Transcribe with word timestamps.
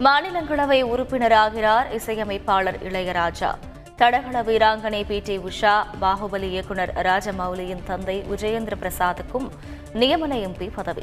மாநிலங்களவை 0.00 0.82
உறுப்பினராகிறார் 0.82 1.90
இசையமைப்பாளர் 1.90 2.92
இளையராஜா. 2.92 3.54
தடகள 3.96 4.42
வீராங்கனை 4.42 5.04
பி. 5.06 5.20
டி. 5.20 5.38
உஷா 5.38 5.84
பாகுபலி 6.00 6.42
இயக்குனர் 6.42 6.92
ராஜமௌலியின் 6.94 7.84
தந்தை 7.84 8.24
விஜயேந்திர 8.30 8.72
பிரசாத்துக்கும் 8.80 9.48
நியமன 9.94 10.48
எம்பி 10.48 10.70
பதவி. 10.74 11.02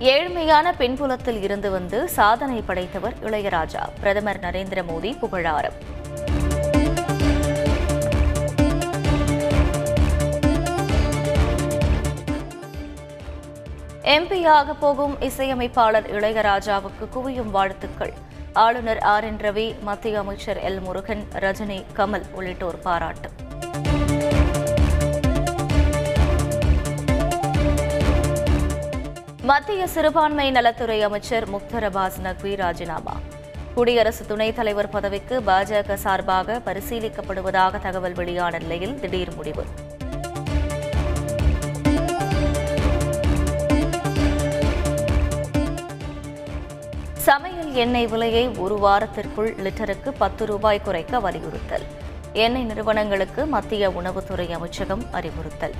ஏழ்மையான 0.00 0.72
பின்புலத்தில் 0.78 1.42
இருந்து 1.42 1.70
வந்து 1.70 2.08
சாதனை 2.08 2.60
படைத்தவர் 2.60 3.14
இளையராஜா. 3.22 3.88
பிரதமர் 4.00 4.40
நரேந்திர 4.40 4.84
மோடி 4.88 5.18
புகழாரம். 5.18 5.94
எம்பியாக 14.06 14.74
போகும் 14.80 15.20
இசையமைப்பாளர் 15.20 16.10
இளையராஜாவுக்கு 16.10 17.04
குவியும் 17.14 17.50
வாழ்த்துக்கள். 17.50 18.12
ஆளுநர் 18.52 18.98
ஆர் 18.98 19.24
என் 19.24 19.36
ரவி 19.36 19.80
மத்திய 19.80 20.18
அமைச்சர் 20.18 20.60
எல் 20.64 20.80
முருகன் 20.80 21.24
ரஜினி 21.32 21.84
கமல் 21.96 22.22
உள்ளிட்டோர் 22.32 22.78
பாராட்டு. 22.78 23.28
மத்திய 29.42 29.86
சிறுபான்மை 29.86 30.50
நலத்துறை 30.50 31.02
அமைச்சர் 31.02 31.50
முக்தர் 31.50 31.86
அபாஸ் 31.90 32.20
நக்வி 32.22 32.56
ராஜினாமா. 32.56 33.16
குடியரசு 33.74 34.26
துணைத் 34.26 34.56
தலைவர் 34.56 34.88
பதவிக்கு 34.88 35.40
பாஜக 35.46 35.94
சார்பாக 35.94 36.60
பரிசீலிக்கப்படுவதாக 36.64 37.82
தகவல் 37.82 38.12
வெளியான 38.12 38.58
நிலையில் 38.58 39.00
திடீர் 39.00 39.34
முடிவு. 39.34 39.64
சமையல் 47.56 47.78
எண்ணெய் 47.78 48.06
விலையை 48.06 48.48
ஒரு 48.48 48.78
வாரத்திற்குள் 48.78 49.54
லிட்டருக்கு 49.54 50.10
பத்து 50.18 50.46
ரூபாய் 50.46 50.80
குறைக்க 50.80 51.20
வலியுறுத்தல். 51.20 51.82
எண்ணெய் 52.32 52.64
நிறுவனங்களுக்கு 52.64 53.46
மத்திய 53.46 53.90
உணவுத்துறை 53.90 54.52
அமைச்சகம் 54.52 55.04
அறிவுறுத்தல். 55.12 55.74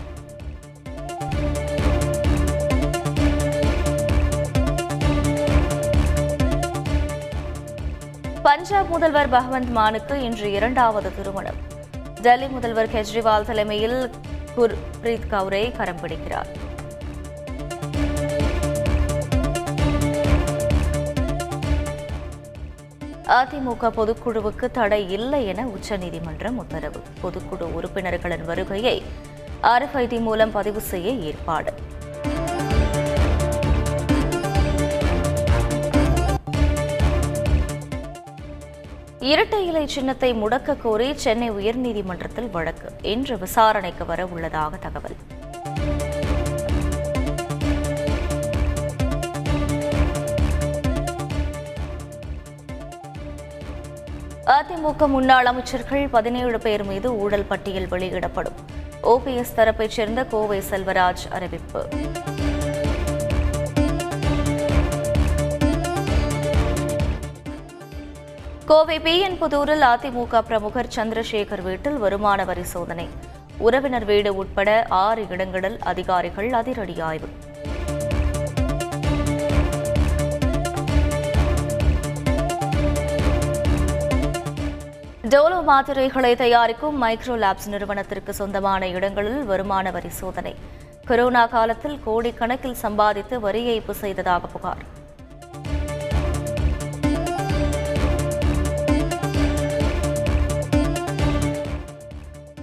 பஞ்சாப் 8.43 8.89
முதல்வர் 8.89 9.31
பகவந்த் 9.31 9.71
மானுக்கு 9.71 10.23
இன்று 10.23 10.53
இரண்டாவது 10.53 11.15
திருமணம். 11.17 11.57
டெல்லி 12.21 12.49
முதல்வர் 12.49 12.93
கெஜ்ரிவால் 12.93 13.45
தலைமையில் 13.45 14.11
குர்பிரீத் 14.57 15.29
கவுரை 15.31 15.77
கரம் 15.77 16.01
பிடிக்கிறார். 16.01 16.56
அதிமுக 23.27 23.89
பொதுக்குழுவுக்கு 23.97 24.71
தடை 24.71 25.11
இல்லை 25.11 25.47
என 25.47 25.67
உச்சநீதிமன்றம் 25.67 26.59
உத்தரவு. 26.59 27.01
பொதுக்குழு 27.23 27.61
உறுப்பினர்களின் 27.61 28.45
வருகையை 28.45 29.03
ஆர்எஃப்ஐடி 29.63 30.21
மூலம் 30.21 30.51
பதிவு 30.51 30.81
செய்ய 30.81 31.11
ஏற்பாடு. 31.11 31.73
இரட்டை 39.21 39.67
இலை 39.67 39.87
சின்னத்தை 39.87 40.35
முடக்க 40.35 40.77
கோரி 40.83 41.15
சென்னை 41.15 41.51
உயர்நீதிமன்றத்தில் 41.51 42.51
வழக்கு. 42.51 42.93
இன்று 43.03 43.39
விசாரணைக்கு 43.39 44.07
வர 44.07 44.27
உள்ளதாக 44.27 44.77
தகவல். 44.77 45.17
அதிமுக 54.47 55.07
முன்னாள் 55.07 55.47
அமைச்சர்கள் 55.47 56.09
பதினேழு 56.09 56.59
பேர் 56.59 56.85
மீது 56.85 57.19
ஊழல் 57.19 57.45
பட்டியல் 57.45 57.89
வெளியிடப்படும். 57.89 58.53
ஓபிஎஸ் 59.03 59.55
தரப்பைச் 59.57 59.91
சேர்ந்த 59.91 60.25
கோவை 60.25 60.63
செல்வராஜ் 60.71 61.25
அறிவிப்பு. 61.31 61.89
கோவை 68.67 68.99
பிஎன் 68.99 69.37
புதூரில் 69.41 69.83
அதிமுக 69.83 70.41
பிரமுகர் 70.41 70.93
சந்திரசேகர் 70.97 71.63
வீட்டில் 71.63 71.99
வருமான 71.99 72.45
வரி 72.45 72.63
சோதனை. 72.63 73.09
உறவினர் 73.59 74.05
வீடு 74.05 74.37
உட்பட 74.37 74.87
ஆறு 74.89 75.27
இடங்களில் 75.29 75.79
அதிகாரிகள் 75.81 76.53
அதிரடி 76.53 77.01
ஆய்வு 77.01 77.29
டோலோ 85.33 85.59
மாத்திரைகளை 85.69 86.31
தயாரிக்கும் 86.41 86.97
மைக்ரோ 87.03 87.35
லேப்ஸ் 87.43 87.69
நிறுவனத்திற்கு 87.73 88.33
சொந்தமான 88.39 88.89
இடங்களில் 88.97 89.41
வருமான 89.51 89.91
வரி 89.95 90.11
சோதனை. 90.19 90.53
கொரோனா 91.09 91.43
காலத்தில் 91.55 91.97
கோடிக்கணக்கில் 92.07 92.77
சம்பாதித்து 92.83 93.41
வரி 93.47 93.63
ஏய்ப்பு 93.73 93.95
செய்ததாக 94.03 94.47
புகார். 94.55 94.83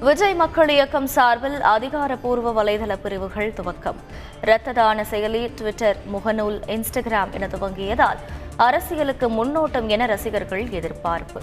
விஜய் 0.08 0.38
மக்கள் 0.44 0.72
இயக்கம் 0.76 1.10
சார்பில் 1.16 1.60
அதிகாரப்பூர்வ 1.76 2.54
வலைதள 2.60 2.98
பிரிவுகள் 3.06 3.54
துவக்கம். 3.60 4.00
இரத்த 4.46 4.78
தான 4.82 5.06
செயலி 5.12 5.44
ட்விட்டர் 5.60 6.00
முகநூல் 6.16 6.60
இன்ஸ்டாகிராம் 6.78 7.34
என 7.40 7.48
துவங்கியதால் 7.56 8.22
அரசியலுக்கு 8.68 9.28
முன்னோட்டம் 9.40 9.88
என 9.96 10.06
ரசிகர்கள் 10.06 10.66
எதிர்பார்ப்பு. 10.80 11.42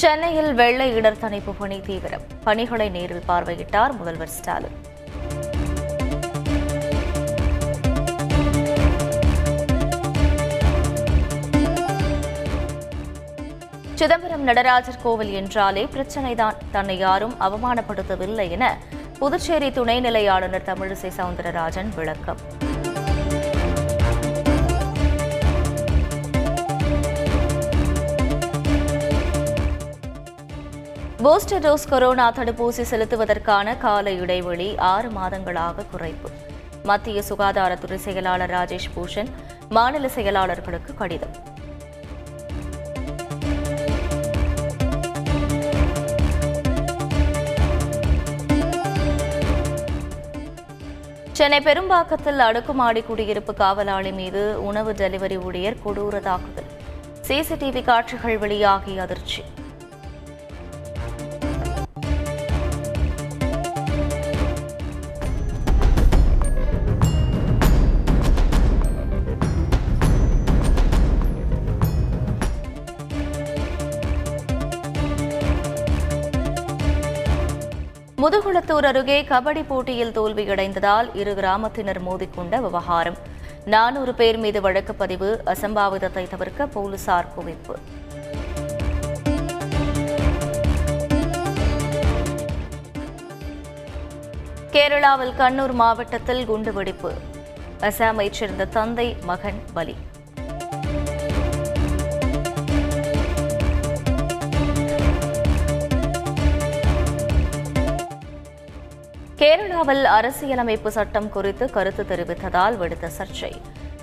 சென்னையில் 0.00 0.54
வெள்ள 0.54 0.86
இடர் 0.98 1.18
தணிப்பு 1.18 1.52
பணி 1.58 1.80
தீவிரம். 1.80 2.22
பணிகளை 2.44 2.88
நேரில் 2.88 3.26
பார்வையிட்டார் 3.28 3.92
முதல்வர் 3.96 4.28
ஸ்டாலின். 4.28 4.76
சிதம்பரம் 13.94 14.42
நடராஜர் 14.42 15.00
கோவில் 15.02 15.32
என்றாலே 15.32 15.84
பிரச்சனைதான். 15.84 16.56
தன்னை 16.70 16.98
யாரும் 16.98 17.36
அவமானப்படுத்தவில்லை 17.40 18.50
என 18.50 18.78
புதுச்சேரி 19.18 19.68
துணைநிலை 19.68 20.30
ஆளுநர் 20.30 20.68
தமிழிசை 20.72 21.12
சவுந்தரராஜன் 21.18 21.94
விளக்கம். 21.94 22.38
பூஸ்டர் 31.24 31.62
டோஸ் 31.64 31.88
கொரோனா 31.88 32.32
தடுப்பூசி 32.32 32.84
செலுத்துவதற்கான 32.90 33.78
கால 33.78 34.12
இடைவெளி 34.12 34.76
ஆறு 34.76 35.08
மாதங்களாக 35.08 35.84
குறைப்பு. 35.92 36.28
மத்திய 36.82 37.22
சுகாதாரத்துறை 37.28 37.94
செயலாளர் 37.94 38.50
ராஜேஷ் 38.50 38.88
பூஷன் 38.94 39.30
மாநில 39.68 40.06
செயலாளர்களுக்கு 40.06 40.94
கடிதம். 40.94 41.34
சென்னை 51.32 51.60
பெரும்பாக்கத்தில் 51.60 52.42
அடுக்குமாடி 52.48 53.02
குடியிருப்பு 53.02 53.54
காவலாளி 53.54 54.12
மீது 54.12 54.64
உணவு 54.64 54.92
டெலிவரி 54.92 55.42
ஊழியர் 55.44 55.80
கொடூர 55.84 56.20
தாக்குதல். 56.20 56.70
சிசிடிவி 57.28 57.84
காட்சிகள் 57.84 58.38
வெளியாகி 58.38 58.98
அதிர்ச்சி. 58.98 59.42
முதுகுளத்தூர் 78.20 78.86
அருகே 78.86 79.22
கபடி 79.22 79.64
போட்டியில் 79.66 80.12
தோல்வியடைந்ததால் 80.12 81.16
இரு 81.16 81.32
கிராமத்தினர் 81.34 82.00
மோதிக்கொண்ட 82.08 82.60
விவகாரம். 82.60 83.16
நானூறு 83.64 84.14
பேர் 84.14 84.38
மீது 84.38 84.60
வழக்கு 84.60 84.94
பதிவு 84.94 85.42
அசம்பாவிதத்தை 85.46 86.28
தவிர்க்க 86.28 86.66
போலீசார் 86.66 87.28
குவிப்பு. 87.36 87.74
கேரளாவில் 94.70 95.34
கண்ணூர் 95.38 95.72
மாவட்டத்தில் 95.72 96.48
குண்டுவெடிப்பு. 96.50 97.12
அசாமைச் 97.80 98.38
சேர்ந்த 98.40 98.64
தந்தை 98.64 99.16
மகன் 99.24 99.62
பலி. 99.74 99.96
கேரளாவில் 109.40 110.04
அரசியலமைப்பு 110.04 110.90
சட்டம் 110.90 111.28
குறித்து 111.28 111.70
கருத்து 111.70 112.02
தெரிவித்ததால் 112.08 112.74
விடுத்த 112.80 113.08
சர்ச்சை. 113.18 113.50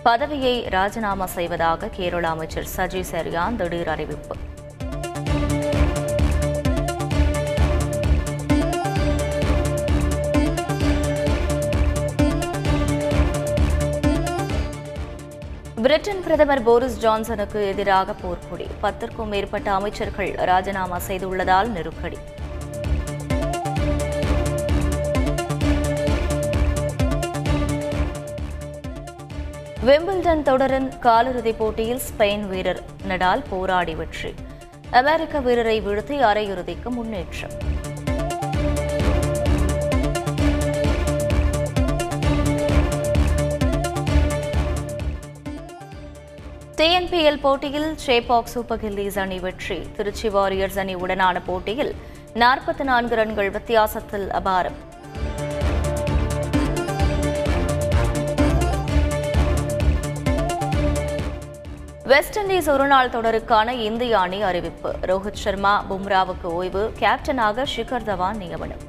பதவியை 0.03 0.65
ராஜினாமா 0.69 1.25
செய்வதாக 1.25 1.87
கேரள 1.87 2.27
அமைச்சர் 2.27 2.67
சஜி 2.75 3.01
செரியான் 3.11 3.55
திடீர் 3.55 3.87
அறிவிப்பு. 3.87 4.35
பிரிட்டன் 15.83 16.23
பிரதமர் 16.23 16.63
போரிஸ் 16.63 16.99
ஜான்சனுக்கு 17.05 17.67
எதிராக 17.67 18.15
போர்க்கொடி. 18.23 18.67
பத்திற்கும் 18.81 19.31
மேற்பட்ட 19.35 19.71
அமைச்சர்கள் 19.71 20.31
ராஜினாமா 20.31 20.99
செய்துள்ளதால் 21.07 21.67
நெருக்கடி. 21.67 22.17
விம்பிள்டன் 29.87 30.41
தொடரின் 30.41 30.87
காலிறுதிப் 31.01 31.57
போட்டியில் 31.57 32.01
ஸ்பெயின் 32.07 32.47
வீரர் 32.47 32.79
நடால் 33.07 33.43
போராடி 33.49 33.95
வெற்றி. 33.95 34.33
அமெரிக்க 34.91 35.39
வீரரை 35.39 35.81
வீழ்த்தி 35.81 36.15
அரையிறுதிக்கு 36.29 36.89
முன்னேற்றம். 36.89 37.53
டிஎன்பிஎல் 46.77 47.39
போட்டியில் 47.41 47.95
சேபாக் 48.05 48.51
சூப்பர் 48.55 48.83
கில்லீஸ் 48.83 49.19
அணி 49.19 49.39
வெற்றி. 49.39 49.79
திருச்சி 49.95 50.29
வாரியர்ஸ் 50.29 50.79
அணி 50.79 50.95
உடனான 50.95 51.41
போட்டியில் 51.45 51.95
நாற்பத்தி 52.33 52.83
நான்கு 52.83 53.15
ரன்கள் 53.15 53.49
வித்தியாசத்தில் 53.49 54.29
அபாரம். 54.29 54.77
வெஸ்ட் 62.07 62.39
இண்டீஸ் 62.39 62.69
ஒருநாள் 62.69 63.09
தொடருக்கான 63.09 63.69
இந்திய 63.69 64.19
அணி 64.19 64.41
அறிவிப்பு. 64.41 64.95
ரோஹித் 65.01 65.33
சர்மா 65.33 65.85
பும்ராவுக்கு 65.89 66.43
ஓய்வு. 66.43 66.91
கேப்டனாக 66.99 67.65
ஷிகர் 67.75 68.05
தவான் 68.05 68.35
நியமனம். 68.35 68.86